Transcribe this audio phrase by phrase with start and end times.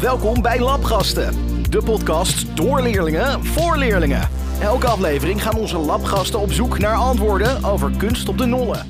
[0.00, 1.34] Welkom bij Labgasten,
[1.70, 4.28] de podcast door leerlingen voor leerlingen.
[4.60, 8.86] Elke aflevering gaan onze labgasten op zoek naar antwoorden over kunst op de nollen.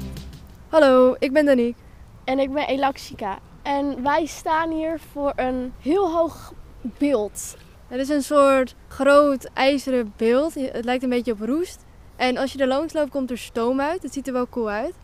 [0.68, 1.80] Hallo, ik ben Danique.
[2.24, 3.38] En ik ben Elaxica.
[3.62, 7.56] En wij staan hier voor een heel hoog beeld.
[7.86, 10.54] Het is een soort groot ijzeren beeld.
[10.54, 11.84] Het lijkt een beetje op roest.
[12.16, 14.02] En als je er langs loopt, komt er stoom uit.
[14.02, 14.94] Het ziet er wel cool uit.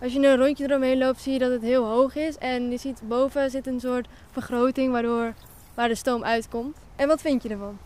[0.00, 2.38] Als je een rondje eromheen loopt, zie je dat het heel hoog is.
[2.38, 5.34] En je ziet boven zit een soort vergroting waardoor
[5.74, 6.76] waar de stoom uitkomt.
[6.96, 7.78] En wat vind je ervan?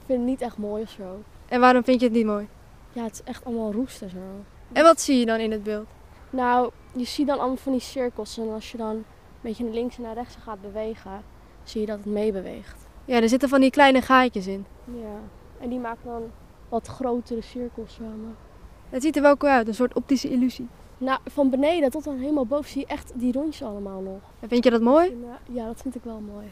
[0.00, 1.22] Ik vind het niet echt mooi of zo.
[1.48, 2.48] En waarom vind je het niet mooi?
[2.92, 4.44] Ja, het is echt allemaal roest en zo.
[4.72, 5.86] En wat zie je dan in het beeld?
[6.30, 8.38] Nou, je ziet dan allemaal van die cirkels.
[8.38, 9.04] En als je dan een
[9.40, 11.22] beetje naar links en naar rechts gaat bewegen,
[11.62, 12.86] zie je dat het meebeweegt.
[13.04, 14.66] Ja, er zitten van die kleine gaatjes in.
[14.84, 15.20] Ja,
[15.60, 16.22] en die maken dan
[16.68, 18.36] wat grotere cirkels samen.
[18.90, 20.68] Het ziet er wel cool uit, een soort optische illusie.
[20.98, 24.20] Nou, van beneden tot dan helemaal boven zie je echt die rondjes allemaal nog.
[24.40, 25.08] En vind je dat mooi?
[25.08, 26.46] En, uh, ja, dat vind ik wel mooi.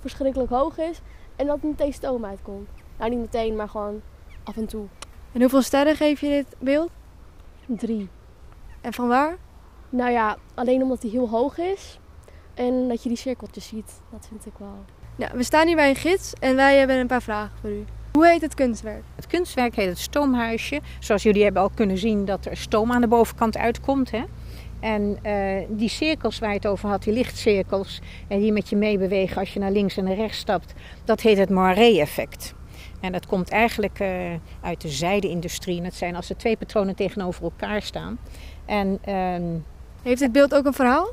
[0.00, 1.00] Verschrikkelijk hoog is
[1.36, 2.68] en dat meteen stoom uitkomt.
[2.98, 4.00] Nou, niet meteen, maar gewoon
[4.44, 4.86] af en toe.
[5.32, 6.90] En hoeveel sterren geef je dit beeld?
[7.66, 8.08] Drie.
[8.80, 9.36] En van waar?
[9.90, 11.98] Nou ja, alleen omdat hij heel hoog is
[12.54, 14.00] en dat je die cirkeltjes ziet.
[14.10, 14.84] Dat vind ik wel.
[15.34, 17.84] We staan hier bij een gids en wij hebben een paar vragen voor u.
[18.16, 19.02] Hoe heet het kunstwerk?
[19.14, 20.80] Het kunstwerk heet het stoomhuisje.
[20.98, 24.10] Zoals jullie hebben al kunnen zien dat er stoom aan de bovenkant uitkomt.
[24.10, 24.22] Hè?
[24.80, 28.76] En uh, die cirkels waar je het over had, die lichtcirkels, en die met je
[28.76, 32.54] meebewegen als je naar links en naar rechts stapt, dat heet het Moiré-effect.
[33.00, 34.08] En dat komt eigenlijk uh,
[34.60, 35.76] uit de zijde-industrie.
[35.76, 38.18] En dat zijn als er twee patronen tegenover elkaar staan.
[38.64, 39.60] En, uh,
[40.02, 41.12] Heeft het beeld ook een verhaal?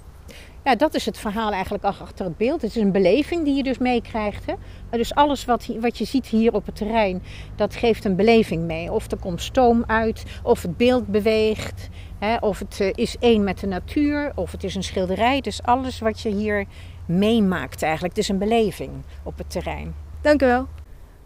[0.63, 2.61] Ja, dat is het verhaal eigenlijk achter het beeld.
[2.61, 4.45] Het is een beleving die je dus meekrijgt.
[4.89, 7.23] Dus alles wat, wat je ziet hier op het terrein,
[7.55, 8.91] dat geeft een beleving mee.
[8.91, 12.35] Of er komt stoom uit, of het beeld beweegt, hè?
[12.35, 15.41] of het uh, is één met de natuur, of het is een schilderij.
[15.41, 16.65] Dus alles wat je hier
[17.05, 18.15] meemaakt eigenlijk.
[18.15, 18.91] Het is een beleving
[19.23, 19.95] op het terrein.
[20.21, 20.67] Dank u wel.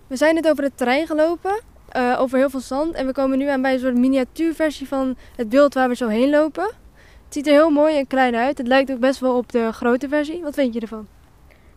[0.08, 1.62] We zijn net over het terrein gelopen,
[1.98, 2.94] uh, over heel veel zand.
[2.94, 6.08] En we komen nu aan bij een soort miniatuurversie van het beeld waar we zo
[6.08, 6.86] heen lopen.
[7.28, 8.58] Het ziet er heel mooi en klein uit.
[8.58, 10.42] Het lijkt ook best wel op de grote versie.
[10.42, 11.08] Wat vind je ervan?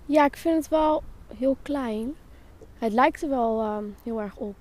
[0.06, 1.03] Ja, ik vind het wel
[1.38, 2.15] heel klein.
[2.78, 4.55] Het lijkt er wel uh, heel erg op.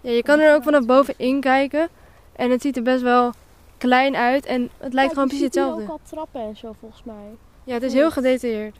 [0.00, 1.88] Ja, je kan er ook vanaf bovenin kijken.
[2.32, 3.32] En het ziet er best wel
[3.78, 4.46] klein uit.
[4.46, 5.82] En het lijkt ja, gewoon precies hetzelfde.
[5.82, 7.36] ook al trappen en zo volgens mij.
[7.64, 8.76] Ja, het is heel gedetailleerd.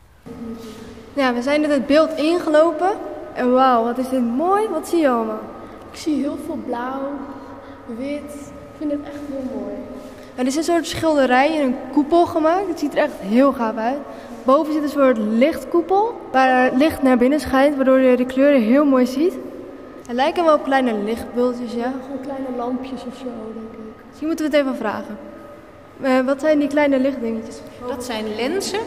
[1.13, 2.91] Ja, we zijn in het beeld ingelopen.
[3.33, 4.67] En wauw, wat is dit mooi.
[4.67, 5.41] Wat zie je allemaal?
[5.91, 7.01] Ik zie heel veel blauw,
[7.85, 8.33] wit.
[8.33, 9.73] Ik vind het echt heel mooi.
[10.37, 12.67] Er is een soort schilderij in een koepel gemaakt.
[12.67, 13.97] Het ziet er echt heel gaaf uit.
[14.43, 18.85] Boven zit een soort lichtkoepel waar licht naar binnen schijnt, waardoor je de kleuren heel
[18.85, 19.33] mooi ziet.
[20.07, 21.93] Het lijken wel op kleine lichtbultjes, ja.
[22.01, 23.79] Gewoon kleine lampjes of zo, denk ik.
[24.07, 25.17] Misschien moeten we het even vragen.
[26.01, 27.59] Uh, wat zijn die kleine lichtdingetjes?
[27.87, 28.79] Dat zijn lenzen.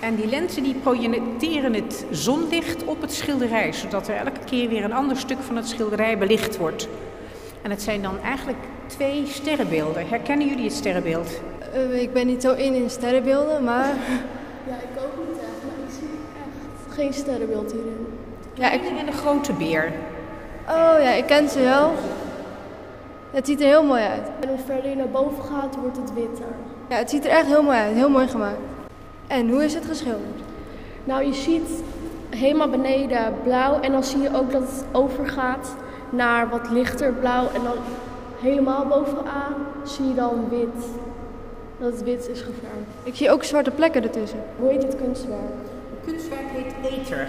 [0.00, 4.84] En die lenzen die projecteren het zonlicht op het schilderij, zodat er elke keer weer
[4.84, 6.88] een ander stuk van het schilderij belicht wordt.
[7.62, 10.08] En het zijn dan eigenlijk twee sterrenbeelden.
[10.08, 11.40] Herkennen jullie het sterrenbeeld?
[11.76, 13.86] Uh, ik ben niet zo in in sterrenbeelden, maar...
[14.66, 18.06] Ja, ik ook niet echt, maar ik zie echt geen sterrenbeeld hierin.
[18.54, 18.80] Ja, ik...
[18.98, 19.92] En de grote beer.
[20.68, 21.92] Oh ja, ik ken ze wel.
[23.30, 24.30] Het ziet er heel mooi uit.
[24.40, 26.46] En hoe verder je naar boven gaat, wordt het witter.
[26.88, 27.94] Ja, het ziet er echt heel mooi uit.
[27.94, 28.58] Heel mooi gemaakt.
[29.26, 30.40] En hoe is het geschilderd?
[31.04, 31.68] Nou, je ziet
[32.30, 35.74] helemaal beneden blauw en dan zie je ook dat het overgaat
[36.10, 37.76] naar wat lichter blauw en dan
[38.40, 40.86] helemaal bovenaan zie je dan wit.
[41.78, 42.88] Dat het wit is geverfd.
[43.02, 44.42] Ik zie ook zwarte plekken ertussen.
[44.58, 45.40] Hoe heet dit kunstwerk?
[45.90, 47.28] Het kunstwerk heet ether.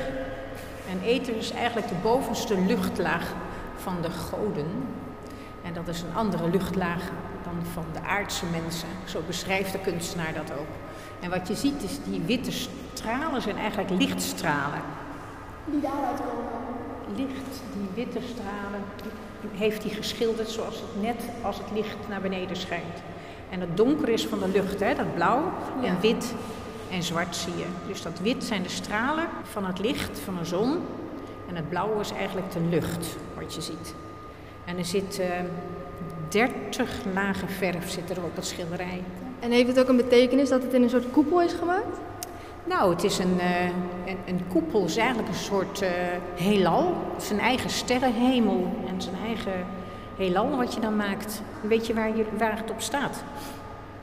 [0.90, 3.34] En ether is eigenlijk de bovenste luchtlaag
[3.76, 4.68] van de goden.
[5.64, 7.04] En dat is een andere luchtlaag
[7.44, 8.88] dan van de aardse mensen.
[9.06, 10.68] Zo beschrijft de kunstenaar dat ook.
[11.20, 12.52] En wat je ziet is die witte
[12.94, 14.82] stralen zijn eigenlijk lichtstralen.
[15.66, 16.64] Die daaruit komen?
[17.16, 18.84] Licht, die witte stralen,
[19.54, 23.02] heeft hij geschilderd zoals het net als het licht naar beneden schijnt.
[23.50, 25.52] En het donker is van de lucht, hè, dat blauw
[25.82, 25.88] ja.
[25.88, 26.34] en wit
[26.92, 27.66] en zwart zie je.
[27.88, 30.80] Dus dat wit zijn de stralen van het licht van de zon.
[31.48, 33.96] En het blauwe is eigenlijk de lucht, wat je ziet.
[34.66, 35.26] En er zit uh,
[36.30, 39.02] 30 lagen verf zit er op het schilderij.
[39.40, 41.98] En heeft het ook een betekenis dat het in een soort koepel is gemaakt?
[42.68, 43.66] Nou, het is een, uh,
[44.06, 45.90] een, een, koepel, is eigenlijk een soort uh,
[46.36, 46.94] heelal.
[47.18, 49.66] Zijn eigen sterrenhemel en zijn eigen
[50.18, 51.42] heelal wat je dan maakt.
[51.62, 53.24] Weet je waar, je, waar het op staat?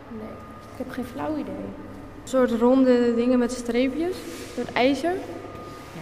[0.08, 0.30] Nee,
[0.72, 1.54] ik heb geen flauw idee.
[2.22, 4.16] Een soort ronde dingen met streepjes,
[4.54, 5.14] soort ijzer.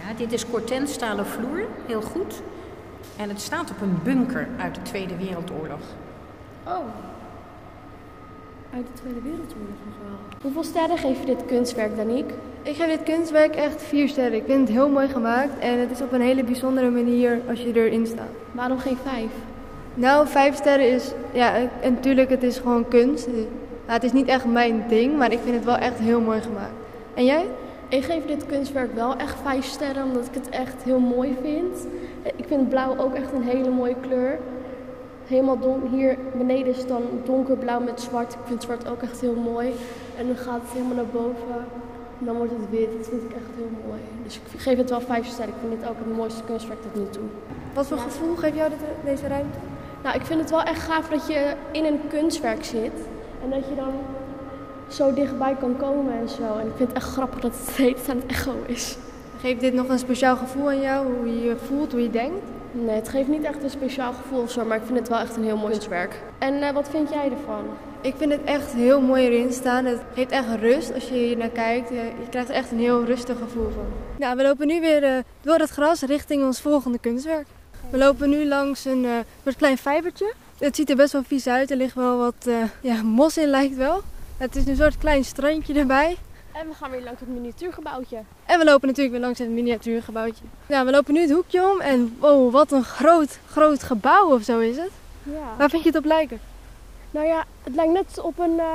[0.03, 2.41] Ja, dit is cortenstalen vloer, heel goed.
[3.17, 5.81] En het staat op een bunker uit de Tweede Wereldoorlog.
[6.63, 6.85] Oh.
[8.73, 10.39] Uit de Tweede Wereldoorlog nog wel.
[10.41, 12.33] Hoeveel sterren geef je dit kunstwerk, Danique?
[12.63, 14.33] Ik geef dit kunstwerk echt vier sterren.
[14.33, 17.61] Ik vind het heel mooi gemaakt en het is op een hele bijzondere manier als
[17.61, 18.29] je erin staat.
[18.51, 19.31] Waarom geen vijf?
[19.93, 23.27] Nou, vijf sterren is, ja, en natuurlijk het is gewoon kunst.
[23.85, 26.73] Het is niet echt mijn ding, maar ik vind het wel echt heel mooi gemaakt.
[27.13, 27.45] En jij?
[27.87, 31.87] Ik geef dit kunstwerk wel echt vijf sterren, omdat ik het echt heel mooi vind.
[32.35, 34.39] Ik vind blauw ook echt een hele mooie kleur.
[35.27, 38.33] Helemaal don hier beneden is dan donkerblauw met zwart.
[38.33, 39.73] Ik vind zwart ook echt heel mooi.
[40.17, 41.65] En dan gaat het helemaal naar boven.
[42.21, 42.97] En dan wordt het wit.
[42.97, 43.99] Dat vind ik echt heel mooi.
[44.23, 45.53] Dus ik geef het wel vijf sterren.
[45.53, 47.27] Ik vind dit ook het mooiste kunstwerk tot nu toe.
[47.73, 49.57] Wat voor gevoel geeft jou dit, deze ruimte?
[50.03, 52.97] Nou, ik vind het wel echt gaaf dat je in een kunstwerk zit.
[53.43, 53.93] En dat je dan
[54.87, 56.57] zo dichtbij kan komen en zo.
[56.59, 58.97] En ik vind het echt grappig dat het steeds aan het echo is.
[59.39, 61.15] Geeft dit nog een speciaal gevoel aan jou?
[61.17, 62.43] Hoe je je voelt, hoe je denkt?
[62.71, 65.19] Nee, het geeft niet echt een speciaal gevoel of zo, maar ik vind het wel
[65.19, 66.19] echt een heel mooi kunstwerk.
[66.37, 67.63] En uh, wat vind jij ervan?
[68.01, 69.85] Ik vind het echt heel mooi erin staan.
[69.85, 71.89] Het geeft echt rust als je hier naar kijkt.
[71.89, 73.85] Je, krijgt er echt een heel rustig gevoel van.
[74.17, 77.47] Nou, we lopen nu weer uh, door het gras richting ons volgende kunstwerk.
[77.89, 80.33] We lopen nu langs een uh, klein vijvertje.
[80.57, 81.71] Het ziet er best wel vies uit.
[81.71, 82.49] Er ligt wel wat
[82.81, 84.01] ja, mos in, lijkt wel.
[84.37, 86.17] Het is een soort klein strandje erbij.
[86.51, 88.17] En we gaan weer langs het miniatuurgebouwtje.
[88.45, 90.43] En we lopen natuurlijk weer langs het miniatuurgebouwtje.
[90.65, 94.43] Ja, we lopen nu het hoekje om en wow, wat een groot, groot gebouw of
[94.43, 94.91] zo is het.
[95.23, 95.55] Ja.
[95.57, 96.39] Waar vind je het op lijken?
[97.11, 98.65] Nou ja, het lijkt net op een, uh,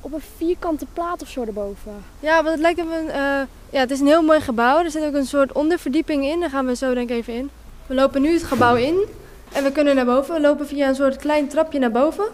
[0.00, 2.04] op een vierkante plaat of zo erboven.
[2.20, 3.06] Ja, want het lijkt op een...
[3.06, 4.84] Uh, ja, het is een heel mooi gebouw.
[4.84, 6.40] Er zit ook een soort onderverdieping in.
[6.40, 7.50] Daar gaan we zo denk ik even in.
[7.86, 9.04] We lopen nu het gebouw in
[9.52, 10.34] en we kunnen naar boven.
[10.34, 12.24] We lopen via een soort klein trapje naar boven.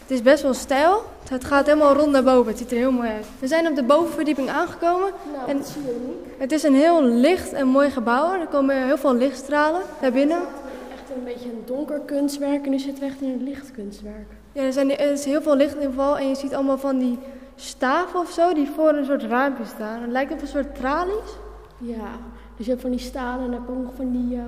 [0.00, 1.02] Het is best wel stijl.
[1.28, 2.48] Het gaat helemaal rond naar boven.
[2.48, 3.26] Het ziet er heel mooi uit.
[3.38, 5.10] We zijn op de bovenverdieping aangekomen.
[5.34, 6.38] Nou, en dat zie je niet.
[6.38, 8.40] Het is een heel licht en mooi gebouw.
[8.40, 10.38] Er komen heel veel lichtstralen naar binnen.
[10.92, 14.28] Echt een beetje een donker kunstwerk en nu zitten we echt in een licht kunstwerk.
[14.54, 16.18] Ja, er, zijn, er is heel veel licht in geval.
[16.18, 17.18] En je ziet allemaal van die
[17.54, 20.00] staven of zo die voor een soort raampje staan.
[20.02, 21.36] Het lijkt op een soort tralies.
[21.78, 22.08] Ja,
[22.56, 24.42] dus je hebt van die stalen en dan heb je ook nog van die, uh,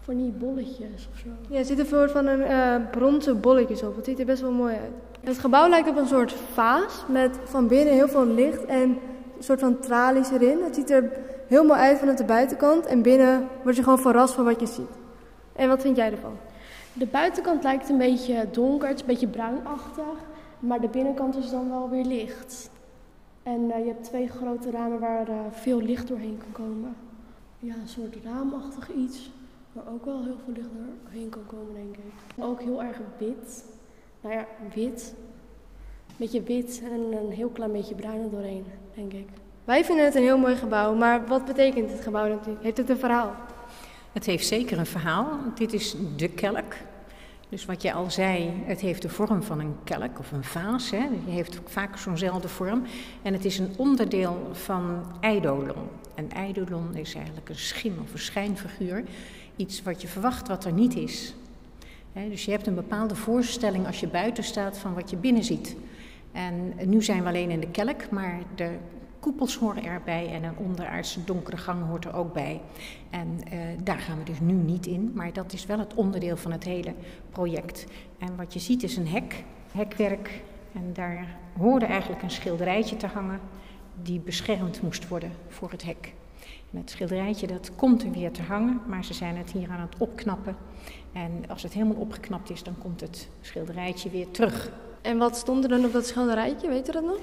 [0.00, 1.28] van die bolletjes of zo.
[1.48, 3.96] Ja, er zitten een soort van een uh, bronzen bolletjes op.
[3.96, 4.92] Het ziet er best wel mooi uit.
[5.20, 8.88] Het gebouw lijkt op een soort vaas met van binnen heel veel licht en
[9.36, 10.62] een soort van tralies erin.
[10.64, 11.10] Het ziet er
[11.46, 14.66] heel mooi uit vanaf de buitenkant en binnen word je gewoon verrast van wat je
[14.66, 14.90] ziet.
[15.52, 16.36] En wat vind jij ervan?
[16.96, 20.18] De buitenkant lijkt een beetje donker, het is een beetje bruinachtig,
[20.58, 22.70] maar de binnenkant is dan wel weer licht.
[23.42, 26.96] En uh, je hebt twee grote ramen waar uh, veel licht doorheen kan komen.
[27.58, 29.30] Ja, een soort raamachtig iets,
[29.72, 30.68] waar ook wel heel veel licht
[31.02, 32.44] doorheen kan komen, denk ik.
[32.44, 33.64] Ook heel erg wit.
[34.20, 35.14] Nou ja, wit.
[36.16, 38.64] Beetje wit en een heel klein beetje bruin er doorheen,
[38.94, 39.28] denk ik.
[39.64, 42.62] Wij vinden het een heel mooi gebouw, maar wat betekent het gebouw natuurlijk?
[42.62, 43.34] Heeft het een verhaal?
[44.14, 45.38] Het heeft zeker een verhaal.
[45.54, 46.74] Dit is de kelk.
[47.48, 50.90] Dus wat je al zei, het heeft de vorm van een kelk of een vaas.
[50.90, 51.06] Hè.
[51.24, 52.82] Die heeft vaak zo'nzelfde vorm.
[53.22, 55.88] En het is een onderdeel van eidolon.
[56.14, 59.04] En eidolon is eigenlijk een schim of een schijnfiguur.
[59.56, 61.34] Iets wat je verwacht wat er niet is.
[62.12, 65.76] Dus je hebt een bepaalde voorstelling als je buiten staat van wat je binnen ziet.
[66.32, 68.70] En nu zijn we alleen in de kelk, maar de
[69.24, 72.60] koepels horen erbij en een onderaardse donkere gang hoort er ook bij.
[73.10, 76.36] En uh, daar gaan we dus nu niet in, maar dat is wel het onderdeel
[76.36, 76.94] van het hele
[77.30, 77.86] project.
[78.18, 80.42] En wat je ziet is een hek, hekwerk.
[80.72, 83.40] En daar hoorde eigenlijk een schilderijtje te hangen
[84.02, 86.12] die beschermd moest worden voor het hek.
[86.72, 89.80] En het schilderijtje dat komt er weer te hangen, maar ze zijn het hier aan
[89.80, 90.56] het opknappen.
[91.12, 94.70] En als het helemaal opgeknapt is, dan komt het schilderijtje weer terug.
[95.02, 97.20] En wat stond er dan op dat schilderijtje, weet je dat nog?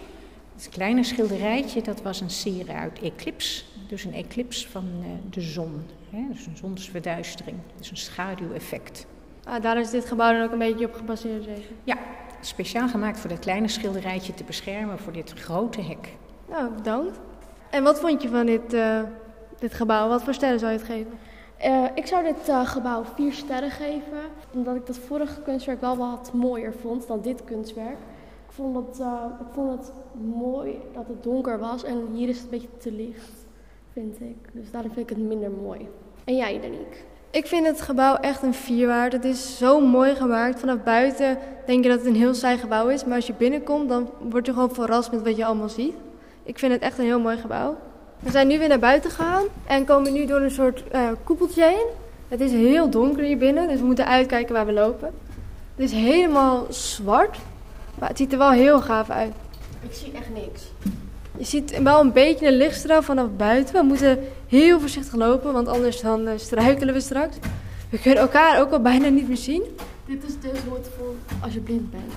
[0.61, 3.65] Het kleine schilderijtje, dat was een serie uit eclips.
[3.87, 5.85] Dus een eclips van uh, de zon.
[6.09, 6.27] Hè?
[6.31, 7.57] Dus een zonsverduistering.
[7.77, 9.05] Dus een schaduweffect.
[9.43, 11.71] Ah, daar is dit gebouw dan ook een beetje op gebaseerd, zeker?
[11.83, 11.97] Ja,
[12.41, 16.13] speciaal gemaakt voor dat kleine schilderijtje te beschermen voor dit grote hek.
[16.49, 17.19] Nou, bedankt.
[17.69, 19.01] En wat vond je van dit, uh,
[19.59, 20.07] dit gebouw?
[20.07, 21.11] Wat voor sterren zou je het geven?
[21.65, 24.21] Uh, ik zou dit uh, gebouw vier sterren geven,
[24.53, 27.97] omdat ik dat vorige kunstwerk wel wat mooier vond dan dit kunstwerk.
[28.51, 29.91] Ik vond, het, uh, ik vond het
[30.35, 33.31] mooi dat het donker was en hier is het een beetje te licht,
[33.93, 34.35] vind ik.
[34.51, 35.87] Dus daarom vind ik het minder mooi.
[36.23, 36.97] En jij, Danique?
[37.29, 39.13] Ik vind het gebouw echt een vier waard.
[39.13, 40.59] Het is zo mooi gemaakt.
[40.59, 43.89] Vanaf buiten denk je dat het een heel saai gebouw is, maar als je binnenkomt
[43.89, 45.95] dan word je gewoon verrast met wat je allemaal ziet.
[46.43, 47.77] Ik vind het echt een heel mooi gebouw.
[48.19, 51.63] We zijn nu weer naar buiten gegaan en komen nu door een soort uh, koepeltje
[51.63, 51.87] heen.
[52.27, 55.13] Het is heel donker hier binnen, dus we moeten uitkijken waar we lopen.
[55.75, 57.37] Het is helemaal zwart,
[58.01, 59.33] maar het ziet er wel heel gaaf uit.
[59.81, 60.61] Ik zie echt niks.
[61.37, 63.73] Je ziet wel een beetje een lichtstraal vanaf buiten.
[63.73, 67.35] We moeten heel voorzichtig lopen, want anders dan uh, struikelen we straks.
[67.89, 69.63] We kunnen elkaar ook al bijna niet meer zien.
[70.05, 72.13] Dit is dus hoe het voelt als je blind bent.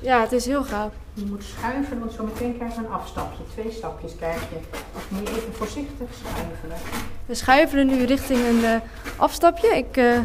[0.00, 0.92] Ja, het is heel gaaf.
[1.14, 3.42] Je moet schuiven, want zo meteen krijg je een afstapje.
[3.52, 4.56] Twee stapjes krijg je.
[4.94, 6.86] Dus moet je even voorzichtig schuiven.
[7.26, 8.80] We schuiven nu richting een eh,
[9.16, 9.76] afstapje.
[9.76, 10.18] Ik eh,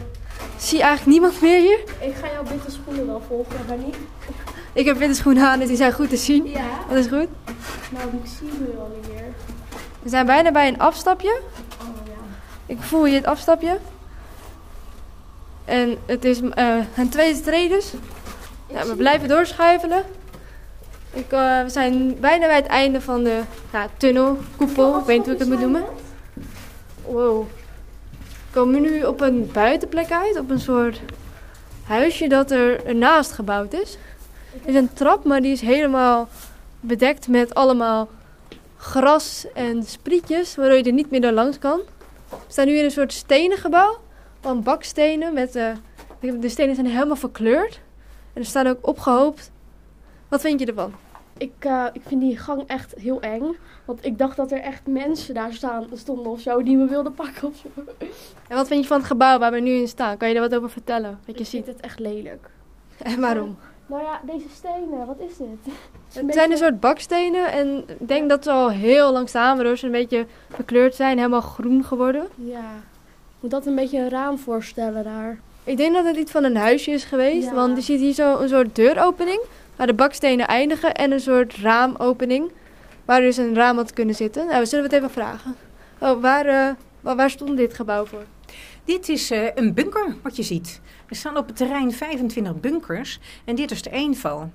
[0.58, 1.80] zie eigenlijk niemand meer hier.
[2.10, 3.96] Ik ga jouw witte schoenen wel volgen, maar niet.
[4.78, 6.50] Ik heb witte schoenen aan, dus die zijn goed te zien.
[6.50, 6.64] Ja.
[6.90, 7.28] Dat is goed.
[7.90, 9.24] Nou, ik zie nu al niet meer.
[10.02, 11.40] We zijn bijna bij een afstapje.
[11.82, 12.14] Oh ja.
[12.66, 13.80] Ik voel hier het afstapje.
[15.66, 17.94] En het is eh, een tweede tredes.
[18.68, 20.04] Ja, we blijven doorschuivelen.
[21.14, 23.42] Ik, eh, we zijn bijna bij het einde van de
[23.72, 25.00] ja, tunnel, koepel.
[25.00, 25.84] Ik weet niet hoe ik het moet noemen.
[27.06, 27.46] Wow.
[28.20, 31.02] We komen nu op een buitenplek uit, op een soort
[31.84, 33.98] huisje dat er ernaast gebouwd is.
[34.54, 36.28] Er is een trap, maar die is helemaal
[36.80, 38.08] bedekt met allemaal
[38.78, 41.80] gras en sprietjes, waardoor je er niet meer door langs kan.
[42.30, 43.98] We staan nu in een soort stenen gebouw,
[44.42, 45.34] van bakstenen.
[45.34, 45.72] Met, eh,
[46.20, 47.80] de stenen zijn helemaal verkleurd
[48.34, 49.52] en er staan ook opgehoopt.
[50.28, 50.94] Wat vind je ervan?
[51.38, 53.56] Ik, eh, ik vind die gang echt heel eng.
[53.86, 57.14] Want ik dacht dat er echt mensen daar staan, stonden of zo die me wilden
[57.14, 57.68] pakken of zo.
[58.48, 60.18] En wat vind je van het gebouw waar we nu in staan?
[60.18, 61.10] Kan je er wat over vertellen?
[61.12, 61.66] Wat je Ik vind ziet.
[61.76, 62.50] het echt lelijk.
[62.98, 63.58] En waarom?
[63.88, 65.74] Nou ja, deze stenen, wat is dit?
[66.26, 69.78] Het zijn een soort bakstenen en ik denk dat ze al heel lang staan, waardoor
[69.78, 72.28] ze een beetje verkleurd zijn, helemaal groen geworden.
[72.36, 72.60] Ja.
[72.60, 75.40] Ik moet dat een beetje een raam voorstellen daar.
[75.64, 77.54] Ik denk dat het iets van een huisje is geweest, Ja.
[77.54, 79.40] want je ziet hier zo een soort deuropening
[79.76, 82.52] waar de bakstenen eindigen en een soort raamopening
[83.06, 84.46] waar dus een raam had kunnen zitten.
[84.48, 85.56] Nou, we zullen het even vragen.
[86.00, 86.70] Oh, waar, eh,
[87.02, 88.24] waar, waar stond dit gebouw voor?
[88.86, 90.82] Dit is eh, een bunker, wat je ziet.
[91.08, 94.52] Er staan op het terrein 25 bunkers en dit is er één van.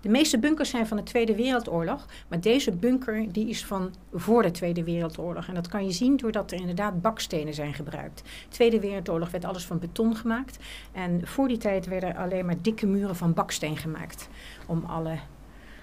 [0.00, 4.42] De meeste bunkers zijn van de Tweede Wereldoorlog, maar deze bunker die is van voor
[4.42, 5.48] de Tweede Wereldoorlog.
[5.48, 8.22] En dat kan je zien doordat er inderdaad bakstenen zijn gebruikt.
[8.48, 10.58] Tweede Wereldoorlog werd alles van beton gemaakt
[10.92, 14.28] en voor die tijd werden alleen maar dikke muren van baksteen gemaakt.
[14.66, 15.18] Om alle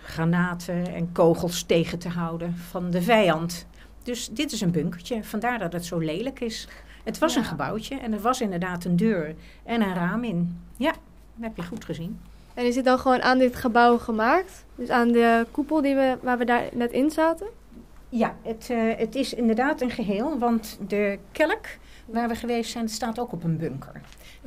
[0.04, 3.68] granaten en kogels tegen te houden van de vijand.
[4.04, 6.68] Dus dit is een bunkertje, vandaar dat het zo lelijk is.
[7.10, 7.40] Het was Ja.
[7.40, 10.60] een gebouwtje en er was inderdaad een deur en een raam in.
[10.78, 11.00] Ja, dat
[11.42, 12.20] heb je goed gezien.
[12.54, 14.66] En is dit dan gewoon aan dit gebouw gemaakt?
[14.76, 17.48] Dus aan de koepel die we, waar we daar net in zaten?
[18.10, 21.66] Ja, het, eh, het is inderdaad een geheel, want de kelk
[22.06, 24.02] waar we geweest zijn, staat ook op een bunker.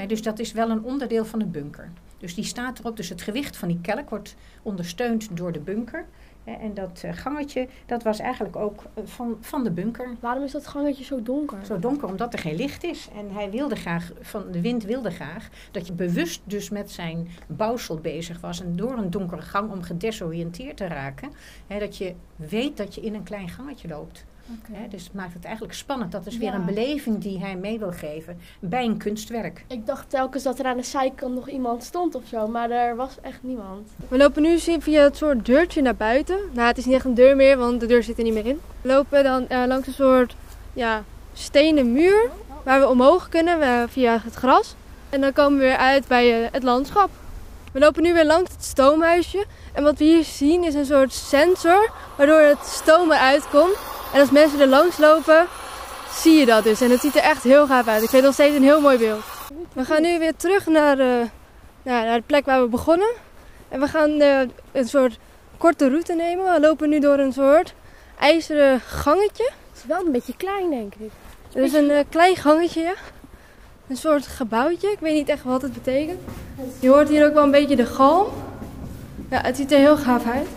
[0.06, 1.90] Dus dat is wel een onderdeel van de bunker.
[2.18, 6.04] Dus die staat erop, dus het gewicht van die kelk wordt ondersteund door de bunker.
[6.44, 10.16] En dat eh, gangetje, dat was eigenlijk ook eh, van, van de bunker.
[10.20, 11.58] Waarom is dat gangetje zo donker?
[11.66, 13.08] Zo donker omdat er geen licht is.
[13.16, 17.28] En hij wilde graag, van de wind wilde graag, dat je bewust dus met zijn
[17.46, 18.60] bouwsel bezig was.
[18.60, 21.30] En door een donkere gang om gedesoriënteerd te raken.
[21.66, 24.24] Hè, dat je weet dat je in een klein gangetje loopt.
[24.72, 26.12] Hè, dus het maakt het eigenlijk spannend.
[26.12, 26.54] Dat is weer Ja.
[26.54, 29.64] een beleving die hij mee wil geven bij een kunstwerk.
[29.66, 32.96] Ik dacht telkens dat er aan de zijkant nog iemand stond of zo, maar er
[32.96, 33.88] was echt niemand.
[34.08, 36.38] We lopen nu via het soort deurtje naar buiten.
[36.52, 38.46] Nou, het is niet echt een deur meer, want de deur zit er niet meer
[38.46, 38.60] in.
[38.80, 40.36] We lopen dan eh, langs een soort
[40.72, 42.30] ja, stenen muur
[42.64, 44.74] waar we omhoog kunnen eh, via het gras.
[45.10, 47.10] En dan komen we weer uit bij eh, het landschap.
[47.72, 49.44] We lopen nu weer langs het stoomhuisje.
[49.72, 53.76] En wat we hier zien is een soort sensor waardoor het stoom eruit komt.
[54.12, 55.46] En als mensen er langs lopen,
[56.14, 56.80] zie je dat dus.
[56.80, 58.02] En het ziet er echt heel gaaf uit.
[58.02, 59.22] Ik vind het nog steeds een heel mooi beeld.
[59.72, 61.26] We gaan nu weer terug naar, eh,
[61.82, 63.12] naar de plek waar we begonnen.
[63.68, 64.40] En we gaan eh,
[64.72, 65.18] een soort
[65.58, 66.52] korte route nemen.
[66.52, 67.74] We lopen nu door een soort
[68.18, 69.50] ijzeren gangetje.
[69.70, 71.10] Het is wel een beetje klein, denk ik.
[71.52, 72.94] Het is een eh, klein gangetje, ja.
[73.88, 74.90] Een soort gebouwtje.
[74.90, 76.20] Ik weet niet echt wat het betekent.
[76.80, 78.26] Je hoort hier ook wel een beetje de galm.
[79.30, 80.48] Ja, het ziet er heel gaaf uit.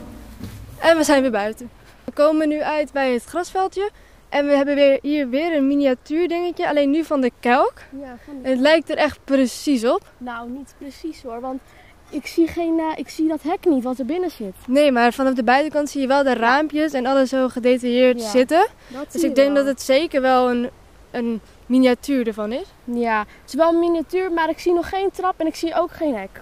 [0.78, 1.70] En we zijn weer buiten.
[2.16, 3.90] We komen nu uit bij het grasveldje.
[4.30, 6.70] En we hebben weer, hier weer een miniatuur dingetje.
[6.70, 7.74] Alleen nu van de kelk.
[8.02, 10.02] Ja, van En het lijkt er echt precies op.
[10.18, 11.62] Nou, niet precies hoor, want
[12.10, 14.54] ik zie, geen, eh, ik zie dat hek niet wat er binnen zit.
[14.68, 18.30] Nee, maar vanaf de buitenkant zie je wel de raampjes en alles zo gedetailleerd Ja.
[18.30, 18.68] zitten.
[19.12, 19.56] Dus ik denk wel.
[19.56, 20.70] dat het zeker wel een,
[21.12, 22.66] een miniatuur ervan is.
[22.84, 25.76] Ja, het is wel een miniatuur, maar ik zie nog geen trap en ik zie
[25.76, 26.42] ook geen hek.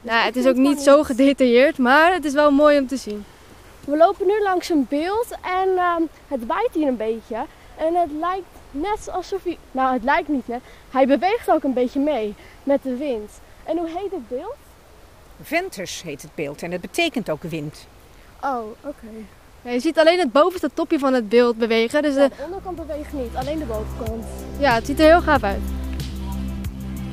[0.00, 3.24] Nou, het is ook niet zo gedetailleerd, maar het is wel mooi om te zien.
[3.84, 7.36] We lopen nu langs een beeld en ehm, het waait hier een beetje.
[7.76, 9.58] En het lijkt net alsof hij...
[9.70, 10.60] Nou, het lijkt niet net.
[10.90, 13.30] Hij beweegt ook een beetje mee met de wind.
[13.64, 14.54] En hoe heet het beeld?
[15.42, 17.86] Ventus heet het beeld en het betekent ook wind.
[18.42, 19.06] Oh, oké.
[19.62, 22.02] Ja, je ziet alleen het bovenste topje van het beeld bewegen.
[22.02, 24.24] Dus Ja, de, de onderkant beweegt niet, alleen de bovenkant.
[24.58, 25.60] ja, het ziet er heel gaaf uit.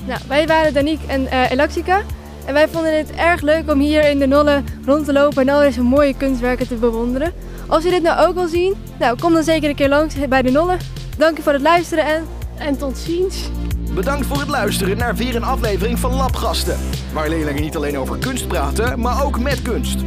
[0.08, 2.04] Nou, wij waren Danique en eh Elaxica.
[2.50, 5.54] En wij vonden het erg leuk om hier in de Nolle rond te lopen en
[5.54, 7.34] al deze mooie kunstwerken te bewonderen.
[7.68, 10.42] Als je dit nou ook wil zien, nou, kom dan zeker een keer langs bij
[10.42, 10.78] de Nolle.
[11.18, 12.24] Dank je voor het luisteren en
[12.58, 13.50] En tot ziens.
[13.94, 16.78] Bedankt voor het luisteren naar weer een aflevering van Labgasten.
[17.14, 20.00] Waar leerlingen niet alleen over kunst praten, maar ook met kunst.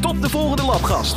[0.00, 1.16] Tot de volgende labgast.